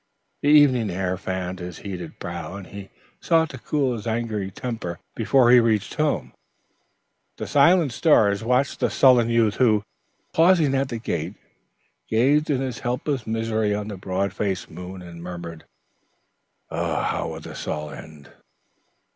[0.41, 4.97] The evening air fanned his heated brow, and he sought to cool his angry temper
[5.13, 6.33] before he reached home.
[7.37, 9.83] The silent stars watched the sullen youth who,
[10.33, 11.35] pausing at the gate,
[12.09, 15.65] gazed in his helpless misery on the broad faced moon and murmured:
[16.71, 18.31] "How will all this end?"